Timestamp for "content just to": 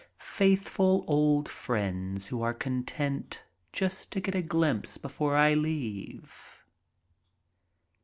2.55-4.19